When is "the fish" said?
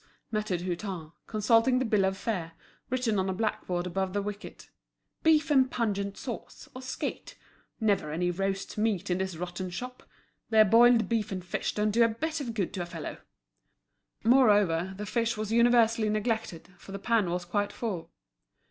14.97-15.37